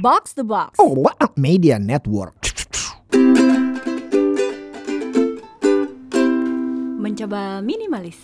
[0.00, 0.80] Box the Box.
[0.80, 2.32] Oh, what a media network.
[6.96, 8.16] Mencoba minimalis.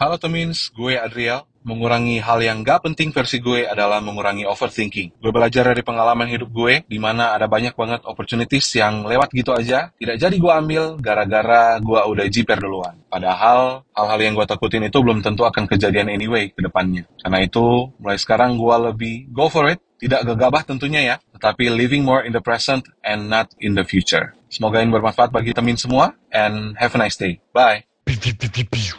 [0.00, 1.44] Halo Temins, gue Adriel.
[1.68, 5.20] Mengurangi hal yang gak penting versi gue adalah mengurangi overthinking.
[5.20, 9.52] Gue belajar dari pengalaman hidup gue, di mana ada banyak banget opportunities yang lewat gitu
[9.52, 12.96] aja, tidak jadi gue ambil gara-gara gue udah jiper duluan.
[13.12, 17.04] Padahal, hal-hal yang gue takutin itu belum tentu akan kejadian anyway ke depannya.
[17.20, 22.00] Karena itu, mulai sekarang gue lebih go for it, tidak gegabah tentunya ya, tetapi living
[22.00, 24.32] more in the present and not in the future.
[24.48, 27.44] Semoga ini bermanfaat bagi temin semua, and have a nice day.
[27.52, 27.87] Bye.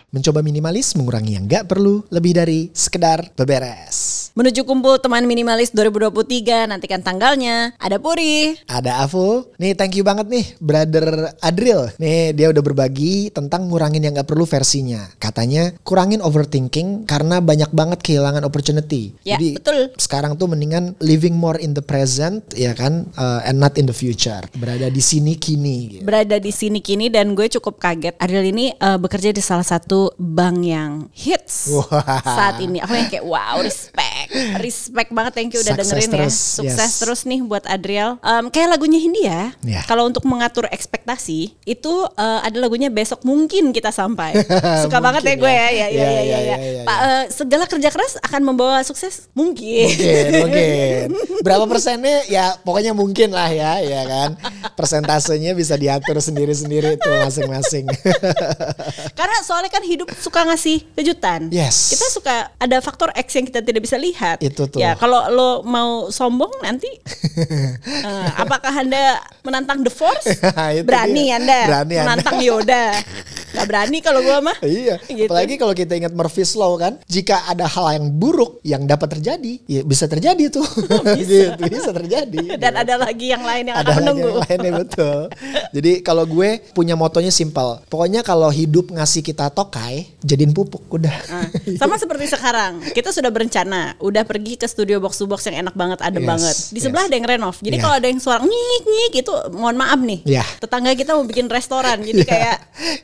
[0.09, 3.98] Mencoba minimalis mengurangi yang gak perlu lebih dari sekedar beberes.
[4.37, 7.73] Menuju kumpul teman minimalis 2023, nantikan tanggalnya.
[7.81, 8.57] Ada Puri.
[8.69, 9.53] Ada Avo.
[9.57, 11.89] Nih thank you banget nih brother Adril.
[11.97, 15.07] Nih dia udah berbagi tentang ngurangin yang gak perlu versinya.
[15.17, 19.15] Katanya kurangin overthinking karena banyak banget kehilangan opportunity.
[19.23, 19.79] Ya, Jadi betul.
[19.95, 23.95] sekarang tuh mendingan living more in the present ya kan uh, and not in the
[23.95, 24.43] future.
[24.57, 25.77] Berada di sini kini.
[25.97, 26.03] gitu.
[26.03, 28.19] Berada di sini kini dan gue cukup kaget.
[28.19, 32.19] Adil ini eh, bekerja di salah satu bank yang hits Wah.
[32.19, 32.83] saat ini.
[32.83, 34.18] Aku yang kayak wow respect,
[34.59, 35.31] respect banget.
[35.35, 36.55] Thank you udah Sukses dengerin terus, ya.
[36.63, 36.99] Sukses yes.
[37.01, 38.17] terus nih buat Adriel.
[38.19, 39.39] Em, kayak lagunya Hindia.
[39.63, 39.81] Ya.
[39.85, 44.35] Kalau untuk mengatur ekspektasi itu eh, ada lagunya besok mungkin kita sampai.
[44.83, 45.67] Suka banget ya gue ya.
[45.69, 45.87] ya.
[45.87, 46.39] Ya ya Ya, ya ya, ya.
[46.39, 46.57] ya, ya.
[46.57, 49.87] ya, Pak, eh, segala kerja keras akan membawa sukses mungkin.
[49.89, 51.05] Mungkin, mungkin.
[51.45, 54.29] Berapa persennya ya pokoknya mungkin lah ya, ya kan.
[54.73, 57.85] Persentasenya bisa diatur sendiri-sendiri tuh masing-masing.
[59.13, 61.51] Karena soalnya kan hidup suka ngasih kejutan.
[61.51, 61.93] Yes.
[61.93, 64.08] Kita suka ada faktor X yang kita tidak bisa lihat.
[64.41, 64.79] Itu tuh.
[64.81, 66.89] Ya kalau lo mau sombong nanti,
[68.07, 70.27] eh, apakah anda menantang The Force?
[70.87, 71.37] Berani dia.
[71.39, 72.05] anda Berani Anda.
[72.05, 72.83] menantang Yoda?
[73.59, 74.57] Gak berani kalau gua mah.
[74.63, 75.27] iya, Gitu.
[75.27, 79.59] apalagi kalau kita ingat Murphy's Law kan, jika ada hal yang buruk yang dapat terjadi,
[79.65, 80.65] ya bisa terjadi tuh.
[81.15, 81.55] bisa.
[81.71, 82.37] bisa terjadi.
[82.63, 84.27] Dan ada lagi yang lain yang ada akan lagi menunggu.
[84.29, 85.19] yang lainnya betul.
[85.69, 87.81] Jadi kalau gue punya motonya simpel.
[87.85, 91.15] Pokoknya kalau hidup ngasih kita tokai, jadiin pupuk udah.
[91.29, 95.59] Nah, sama seperti sekarang, kita sudah berencana, udah pergi ke studio box to box yang
[95.59, 96.55] enak banget, adem Yes, banget.
[96.69, 97.09] Di sebelah yes.
[97.09, 97.55] ada yang renov.
[97.57, 97.81] Jadi Yeah.
[97.81, 100.19] kalau ada yang suara nyik nyik itu mohon maaf nih.
[100.25, 100.47] Yeah.
[100.57, 102.29] Tetangga kita mau bikin restoran, jadi Yeah.
[102.29, 102.57] kayak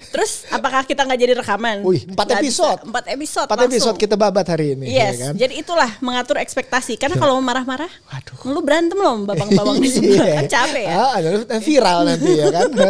[0.10, 1.82] terus apakah kita nggak jadi rekaman?
[1.82, 2.80] Wih, empat episode.
[2.82, 2.88] bisa.
[2.90, 3.48] Empat episode.
[3.48, 3.72] Empat langsung.
[3.74, 4.86] episode kita babat hari ini.
[4.90, 5.34] Yes, ya kan?
[5.36, 6.98] jadi itulah mengatur ekspektasi.
[6.98, 8.52] Karena kalau mau marah-marah, Waduh.
[8.52, 10.36] lu berantem loh, babang-babang di sebelah Iya.
[10.42, 10.96] kan capek ya.
[10.98, 11.18] Ah,
[11.60, 12.70] viral nanti ya kan.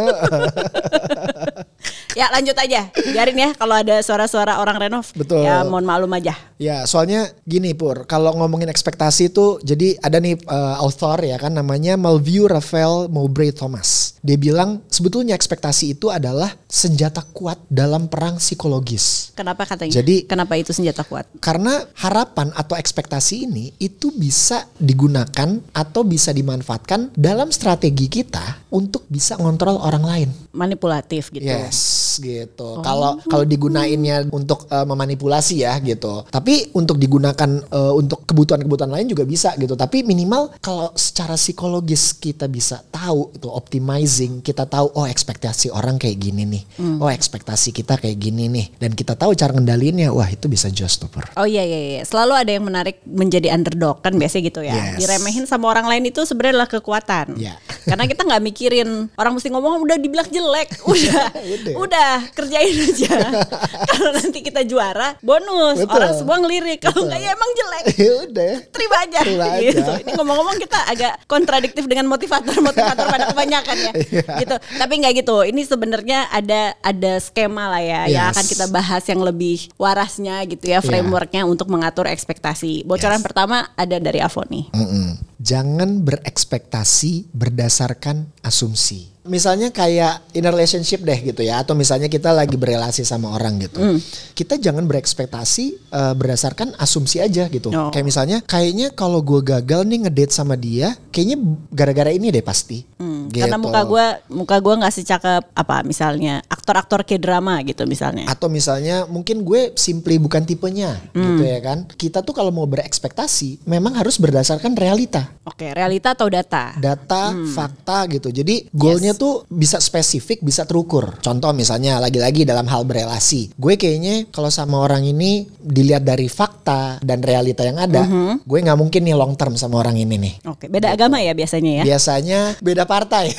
[2.15, 5.11] Ya lanjut aja, biarin ya kalau ada suara-suara orang renov.
[5.11, 5.43] Betul.
[5.43, 6.31] Ya mohon maklum aja.
[6.55, 11.51] ya, soalnya gini Pur, kalau ngomongin ekspektasi itu jadi ada nih eh, author ya kan
[11.51, 14.04] namanya Malview Raphael Mowbray Thomas.
[14.25, 19.29] Dia bilang sebetulnya ekspektasi itu adalah senjata kuat dalam perang psikologis.
[19.37, 20.01] Kenapa katanya?
[20.01, 21.29] Jadi- kenapa itu senjata kuat?
[21.37, 29.05] Karena harapan atau ekspektasi ini itu bisa digunakan atau bisa dimanfaatkan dalam strategi kita untuk
[29.05, 30.29] bisa ngontrol orang lain.
[30.57, 31.45] Manipulatif gitu.
[31.45, 31.77] Yes,
[32.19, 32.81] gitu.
[32.81, 36.25] Kalau kalau digunainnya untuk eh, memanipulasi ya gitu.
[36.27, 39.77] Tapi untuk digunakan eh, untuk kebutuhan-kebutuhan lain juga bisa gitu.
[39.77, 45.99] Tapi minimal kalau secara psikologis kita bisa tahu itu optimizing, kita tahu oh ekspektasi orang
[45.99, 46.63] kayak gini nih.
[46.99, 50.11] Oh ekspektasi kita kayak gini nih dan kita tahu cara ngendalinnya.
[50.15, 51.27] Wah, itu bisa just stopper.
[51.35, 52.01] Oh iya iya iya.
[52.07, 54.73] Selalu ada yang menarik menjadi underdog kan biasanya gitu ya.
[54.73, 55.03] Yes.
[55.03, 57.25] Diremehin sama orang lain itu sebenarnya adalah kekuatan.
[57.35, 57.55] Iya.
[57.85, 61.73] Karena kita nggak mikirin orang mesti ngomong udah dibilang jelek, udah, Udah.
[61.77, 63.13] udah kerjain aja.
[63.89, 65.79] Kalau nanti kita juara, bonus.
[65.79, 65.93] Betul.
[65.93, 66.81] Orang semua ngelirik.
[66.81, 67.83] Kalau nggak ya emang jelek.
[68.03, 68.53] ya udah.
[68.67, 69.19] Terima aja.
[69.21, 69.69] Terima aja.
[69.71, 69.91] Gitu.
[70.01, 73.91] Ini ngomong-ngomong kita agak kontradiktif dengan motivator-motivator pada kebanyakan ya.
[73.95, 74.23] Iya.
[74.41, 74.55] Gitu.
[74.75, 75.37] Tapi nggak gitu.
[75.45, 78.33] Ini sebenarnya ada ada skema lah ya yang Yes.
[78.33, 82.81] akan kita bahas yang lebih warasnya gitu ya frameworknya untuk mengatur ekspektasi.
[82.83, 83.25] Bocoran Yes.
[83.25, 84.71] pertama ada dari Avoni.
[84.71, 85.34] Mm-mm.
[85.41, 89.11] Jangan berekspektasi berdasarkan asumsi.
[89.25, 93.57] Misalnya kayak in a relationship deh gitu ya, atau misalnya kita lagi berelasi sama orang
[93.57, 93.97] gitu.
[94.37, 97.73] Kita jangan berekspektasi eh, berdasarkan asumsi aja gitu.
[97.73, 97.89] Oh.
[97.89, 101.41] Kayak misalnya, kayaknya kalau gue gagal nih ngedate sama dia, kayaknya
[101.73, 102.85] gara-gara ini deh pasti.
[103.01, 103.41] Hmm, Gitu.
[103.41, 108.25] Karena muka gua muka gua nggak secakep apa misalnya aktor-aktor K-drama gitu misalnya.
[108.25, 111.45] Atau misalnya mungkin gue simply bukan tipenya gitu Hmm.
[111.45, 111.85] ya kan.
[111.85, 115.29] Kita tuh kalau mau berekspektasi memang harus berdasarkan realita.
[115.45, 116.73] Oke, realita atau data?
[116.73, 117.45] data, Hmm.
[117.45, 118.33] fakta gitu.
[118.33, 121.21] Jadi goalnya tuh bisa spesifik, bisa terukur.
[121.21, 123.53] Contoh misalnya lagi-lagi dalam hal berelasi.
[123.53, 128.41] Gue kayaknya kalau sama orang ini dilihat dari fakta dan realita yang ada, Mhm.
[128.41, 130.33] gue nggak mungkin nih long term sama orang ini nih.
[130.49, 131.83] Oke, beda agama ya biasanya ya.
[131.85, 133.29] Biasanya beda partai.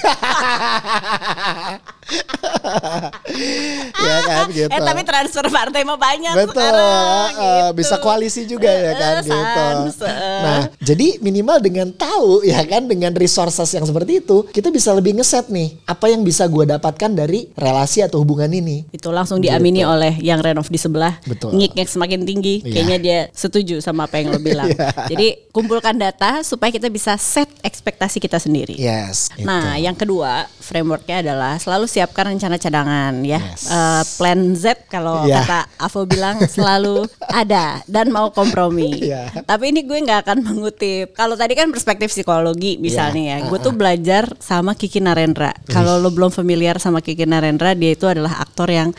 [3.99, 4.69] ya kan gitu.
[4.69, 7.31] Eh tapi transfer partai mah banyak Betul, sekarang.
[7.33, 7.77] eh, gitu.
[7.77, 9.35] bisa koalisi juga ya kan Eh, gitu.
[9.35, 10.41] sans, eh.
[10.41, 15.15] Nah, jadi minimal dengan tahu ya kan dengan resources yang seperti itu, kita bisa lebih
[15.15, 18.79] ngeset nih apa yang bisa gue dapatkan dari relasi atau hubungan ini.
[18.89, 21.53] itu langsung diamini oleh yang renov di sebelah Betul.
[21.53, 22.73] ngik-ngik semakin tinggi Iya.
[22.73, 24.89] kayaknya dia setuju sama apa yang lo bilang Iya.
[25.09, 29.29] jadi kumpulkan data supaya kita bisa set ekspektasi kita sendiri Yes.
[29.33, 29.45] gitu.
[29.45, 33.41] Nah, yang kedua frameworknya adalah selalu siapkan rencana cadangan ya.
[33.41, 33.65] Yes.
[33.67, 35.41] Eh, plan Z kalau Iya.
[35.41, 39.09] kata Avo bilang selalu ada dan mau kompromi.
[39.09, 39.33] Iya.
[39.41, 41.17] Tapi ini gue nggak akan mengutip.
[41.17, 45.57] Kalau tadi kan perspektif psikologi misalnya ya, gue tuh belajar sama Kiki Narendra.
[45.67, 48.93] Kalau lo belum familiar sama Kiki Narendra, dia itu adalah aktor yang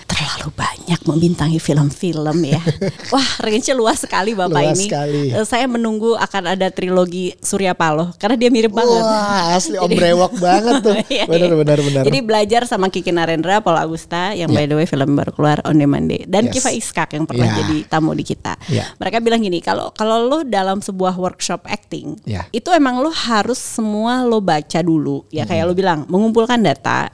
[0.47, 2.61] terlalu banyak membintangi film-film ya.
[3.13, 4.85] Wah, range luas sekali bapak Luas ini.
[4.87, 5.21] sekali.
[5.31, 9.03] Eh, Saya menunggu akan ada trilogi Surya Paloh karena dia mirip banget.
[9.03, 10.95] Wah, asli om brewok banget tuh.
[11.07, 11.55] Iya, Bener iya.
[11.55, 12.03] bener bener.
[12.03, 15.73] Jadi belajar sama Kiki Narendra, Paul Agusta yang by the way film baru keluar On
[15.73, 16.53] Demand Day dan Yes.
[16.53, 17.57] Kiva Iskak yang pernah Yeah.
[17.63, 18.59] jadi tamu di kita.
[18.67, 18.91] Yeah.
[18.99, 22.43] Mereka bilang gini, kalau kalau lo dalam sebuah workshop acting, Yeah.
[22.51, 25.23] itu emang lo harus semua lo baca dulu.
[25.29, 27.07] Ya kayak lo bilang, mengumpulkan data,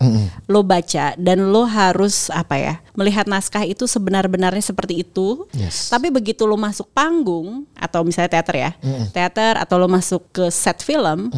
[0.47, 2.73] lo baca dan lo harus apa ya?
[2.93, 5.45] Melihat naskah itu sebenar-benarnya seperti itu.
[5.53, 5.89] Yes.
[5.89, 8.71] Tapi begitu lo masuk panggung atau misalnya teater ya,
[9.11, 11.29] teater atau lo masuk ke set film,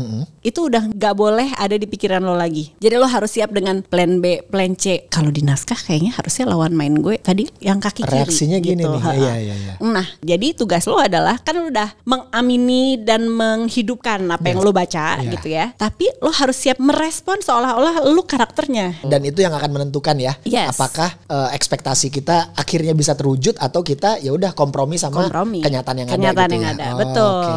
[0.41, 2.73] itu udah nggak boleh ada di pikiran lo lagi.
[2.77, 5.09] Jadi lo harus siap dengan plan B, plan C.
[5.09, 8.21] Kalau di naskah kayaknya harusnya lawan main gue tadi yang kaki kiri.
[8.21, 8.93] Reaksinya gini gitu.
[8.93, 9.01] nih.
[9.15, 9.73] Iya, iya, iya.
[9.81, 15.17] Nah, jadi tugas lo adalah kan lo udah mengamini dan menghidupkan apa yang lo baca
[15.19, 15.31] Iya.
[15.37, 15.65] gitu ya.
[15.75, 19.01] Tapi lo harus siap merespon seolah-olah lo karakternya.
[19.03, 20.75] Dan itu yang akan menentukan ya, Yes.
[20.75, 21.74] apakah eh, ekspektasi
[22.09, 25.59] kita akhirnya bisa terwujud atau kita ya udah kompromi sama Kompromi.
[25.59, 26.45] kenyataan yang Kenyataan ada.
[26.45, 26.73] gitu yang ya.
[26.73, 27.31] ada, Oh, betul.
[27.31, 27.53] oke.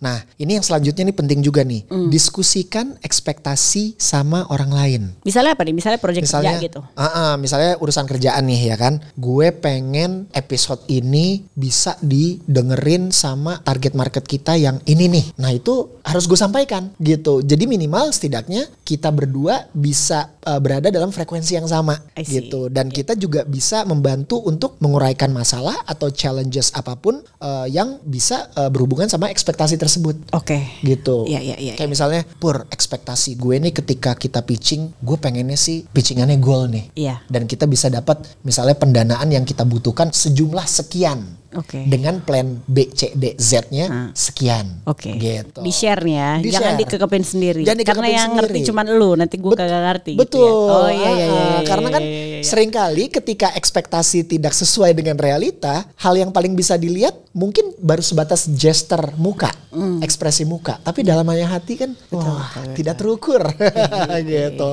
[0.00, 2.08] Nah, ini yang selanjutnya nih penting juga nih, Mm.
[2.08, 5.02] diskusikan ekspektasi sama orang lain.
[5.28, 5.76] Misalnya apa nih?
[5.76, 6.80] Misalnya proyek kerja gitu.
[6.96, 13.60] Ah, ah, misalnya urusan kerjaan nih ya kan, gue pengen episode ini bisa didengerin sama
[13.60, 15.26] target market kita yang ini nih.
[15.36, 17.44] Nah itu harus gue sampaikan gitu.
[17.44, 22.72] Jadi minimal setidaknya kita berdua bisa uh, berada dalam frekuensi yang sama gitu.
[22.72, 28.48] Dan kita juga bisa membantu untuk menguraikan masalah atau challenges apa pun uh, yang bisa
[28.56, 29.89] uh, berhubungan sama ekspektasi tersebut
[30.30, 30.82] Oke.
[30.84, 31.26] gitu.
[31.26, 35.82] Iya, iya, iya, Kayak misalnya, pur ekspektasi gue nih ketika kita pitching, gue pengennya sih
[35.90, 36.86] pitchingannya goal nih.
[36.94, 37.24] Iya.
[37.26, 41.40] Dan kita bisa dapat misalnya pendanaan yang kita butuhkan sejumlah sekian.
[41.50, 41.82] Oke.
[41.82, 44.08] Dengan plan B, C, D, Z-nya Ah.
[44.12, 44.86] sekian.
[44.86, 45.10] Oke.
[45.12, 45.58] Gitu.
[45.58, 46.38] Di share ya.
[46.38, 47.62] Di Jangan dikekepin sendiri.
[47.62, 48.68] Jangan Karena dikekepin yang ngerti sendiri.
[48.70, 50.40] cuman lu, nanti gue kagak ngerti Betul.
[50.40, 50.52] gitu ya.
[50.70, 51.26] Oh iya iya iya.
[51.26, 52.42] Iya, Karena kan iya, iya, iya.
[52.42, 58.00] sering kali ketika ekspektasi tidak sesuai dengan realita, hal yang paling bisa dilihat mungkin baru
[58.00, 59.98] sebatas gesture muka, Hmm.
[60.00, 60.78] ekspresi muka.
[60.78, 63.42] Tapi dalamnya hati kan wah, tidak terukur
[64.24, 64.70] gitu.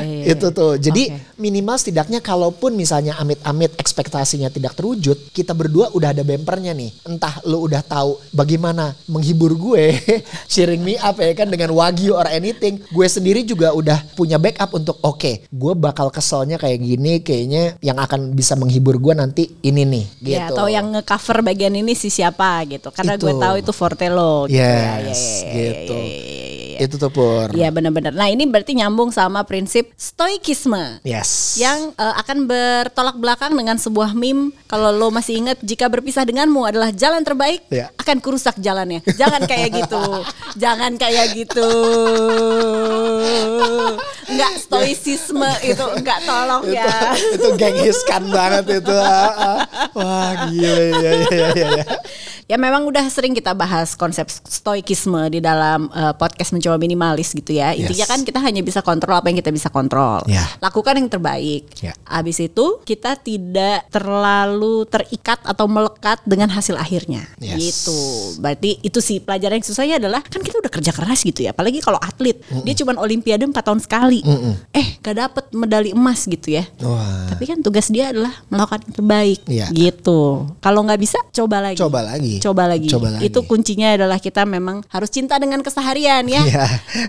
[0.00, 0.74] iya, Itu tuh.
[0.76, 1.20] Jadi Oke.
[1.36, 6.90] minimal setidaknya kalaupun misalnya amit-amit ekspektasinya tidak terwujud, kita berdua udah ada bempernya nih.
[7.06, 9.96] Entah lu udah tahu bagaimana menghibur gue,
[10.52, 12.80] sharing me up ya kan dengan wagyu or anything.
[12.90, 17.98] Gue sendiri juga udah punya backup untuk oke, gue bakal keselnya kayak gini, kayaknya yang
[17.98, 20.36] akan bisa menghibur gue nanti ini nih gitu.
[20.36, 22.88] Ya, atau yang nge-cover bagian ini si siapa gitu.
[22.92, 23.40] Karena gue Itu.
[23.40, 25.00] tahu itu forte lo gitu ya.
[25.02, 25.96] Ya, Yes, ya, ya, gitu.
[25.96, 26.51] ya, ya, ya, ya.
[26.80, 27.52] Itu tuh Pur.
[27.52, 28.16] Iya benar-benar.
[28.16, 31.02] Nah ini berarti nyambung sama prinsip stoikisme.
[31.04, 31.60] Yes.
[31.60, 36.64] Yang eh, akan bertolak belakang dengan sebuah meme kalau lo masih ingat jika berpisah denganmu
[36.64, 37.88] adalah jalan terbaik Ya.
[37.96, 40.02] akan kurusak jalannya jangan kayak gitu
[40.62, 41.68] jangan kayak gitu
[44.32, 48.96] nggak stoicisme itu nggak tolong itu, ya itu gengiskan banget itu.
[48.96, 49.58] Ah, ah.
[49.92, 51.68] Wah gila ya ya ya ya.
[51.82, 51.84] ya.
[52.52, 57.56] Ya memang udah sering kita bahas konsep stoikisme di dalam eh, podcast mencoba minimalis gitu
[57.56, 57.72] ya.
[57.72, 58.12] Intinya Yes.
[58.12, 60.20] kan kita hanya bisa kontrol apa yang kita bisa kontrol.
[60.28, 60.44] Ya.
[60.60, 61.64] Lakukan yang terbaik.
[61.80, 61.96] Ya.
[62.04, 67.24] Habis itu kita tidak terlalu terikat atau melekat dengan hasil akhirnya.
[67.40, 67.56] Yes.
[67.56, 68.00] Gitu.
[68.44, 71.56] Berarti itu sih pelajaran yang susahnya adalah kan kita udah kerja keras gitu ya.
[71.56, 72.36] Apalagi kalau atlet,
[72.68, 74.20] dia cuman olimpiade 4 tahun sekali.
[74.76, 76.68] Eh, gak dapet medali emas gitu ya.
[76.84, 77.32] Wah.
[77.32, 79.66] Tapi kan tugas dia adalah melakukan yang terbaik Iya.
[79.72, 80.52] gitu.
[80.60, 81.78] Kalau nggak bisa coba lagi.
[81.80, 82.34] Coba lagi.
[82.38, 82.88] Coba lagi.
[82.92, 83.24] Coba lagi.
[83.26, 86.44] Itu kuncinya adalah kita memang harus cinta dengan keseharian ya.
[86.44, 86.66] Iya.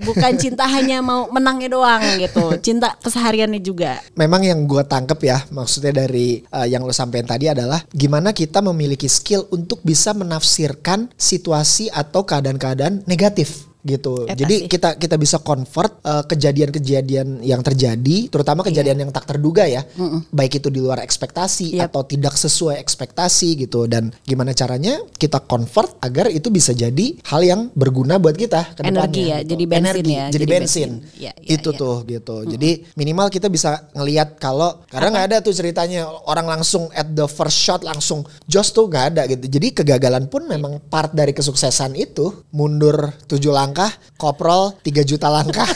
[0.08, 2.56] Bukan cinta hanya mau menangnya doang gitu.
[2.64, 4.00] Cinta kesehariannya juga.
[4.16, 8.64] Memang yang gue tangkep ya maksudnya dari uh, yang lo sampaikan tadi adalah gimana kita
[8.64, 14.26] memiliki skill untuk bisa menafsirkan situasi atau keadaan-keadaan negatif gitu.
[14.26, 14.68] Eta Jadi sih.
[14.72, 19.84] kita kita bisa convert eh, kejadian-kejadian yang terjadi, terutama kejadian yang tak terduga ya,
[20.32, 21.92] baik itu di luar ekspektasi Yap.
[21.92, 23.86] atau tidak sesuai ekspektasi gitu.
[23.86, 28.82] Dan gimana caranya kita convert agar itu bisa jadi hal yang berguna buat kita ke
[28.88, 29.04] depannya.
[29.04, 29.50] Energi ya, gitu.
[29.52, 30.90] jadi bensin Energi, ya, jadi, jadi bensin.
[30.90, 31.20] bensin.
[31.20, 31.80] Ya, ya, itu ya.
[31.80, 32.36] tuh gitu.
[32.48, 37.28] Jadi minimal kita bisa ngelihat kalau karena nggak ada tuh ceritanya orang langsung at the
[37.28, 39.44] first shot langsung jos tuh nggak ada gitu.
[39.50, 42.46] Jadi kegagalan pun memang part dari kesuksesan itu.
[42.54, 43.73] Mundur tujuh langkah,
[44.16, 45.66] koprol 3 juta langkah.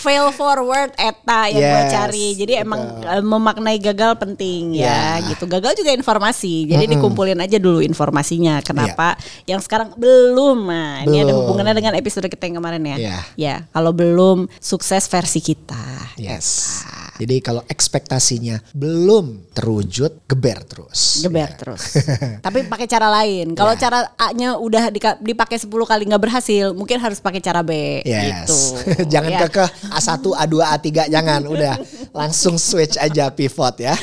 [0.00, 2.26] fail forward eta yang gue Yes, cari.
[2.32, 2.64] Jadi betul.
[2.64, 5.28] emang eh, memaknai gagal penting ya, Ya.
[5.28, 5.44] gitu.
[5.44, 6.64] Gagal juga informasi.
[6.66, 8.64] Jadi dikumpulin aja dulu informasinya.
[8.64, 9.56] Kenapa Iya.
[9.56, 10.58] yang sekarang belum?
[10.64, 11.44] Nah, ini ada Belum.
[11.44, 12.96] hubungannya dengan episode kita yang kemarin ya.
[12.96, 13.18] Iya.
[13.36, 15.80] Ya, kalau belum sukses versi kita.
[16.16, 16.80] yes.
[17.20, 21.20] Jadi kalau ekspektasinya belum terwujud, geber terus.
[21.20, 22.00] Geber terus.
[22.46, 23.52] Tapi pakai cara lain.
[23.52, 23.78] Kalau Ya.
[23.78, 24.88] cara A-nya udah
[25.20, 28.24] dipakai 10 kali nggak berhasil, mungkin harus pakai cara B Yes.
[28.24, 28.56] gitu.
[29.12, 29.40] jangan Ya.
[29.44, 31.74] kekeh A1, A2, A3 jangan udah
[32.10, 33.94] langsung switch aja pivot ya.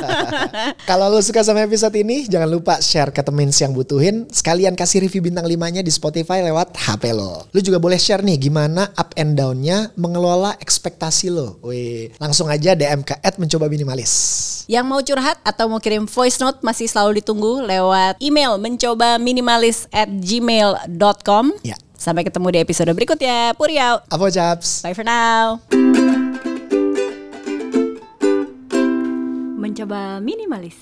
[0.88, 5.04] Kalau lo suka sama episode ini jangan lupa share ke temen yang butuhin sekalian kasih
[5.04, 7.46] review bintang 5-nya di Spotify lewat HP lo.
[7.48, 11.60] Lo juga boleh share nih gimana up and down-nya mengelola ekspektasi lo.
[11.62, 14.12] Wih, langsung aja DM ke mencoba minimalis.
[14.66, 19.86] Yang mau curhat atau mau kirim voice note masih selalu ditunggu lewat email mencoba minimalis
[19.94, 21.54] at gmail.com.
[21.62, 21.78] Ya.
[21.96, 23.56] Sampai ketemu di episode berikutnya.
[23.56, 24.04] Puri out.
[24.12, 24.84] Apa Japs?
[24.84, 25.62] Bye for now.
[29.66, 30.78] Mencoba minimalis.